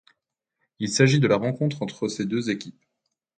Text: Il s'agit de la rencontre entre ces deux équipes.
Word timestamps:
Il 0.79 0.89
s'agit 0.89 1.19
de 1.19 1.27
la 1.27 1.35
rencontre 1.35 1.83
entre 1.83 2.07
ces 2.07 2.25
deux 2.25 2.49
équipes. 2.49 2.83